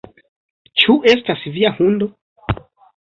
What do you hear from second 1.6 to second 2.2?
hundo?"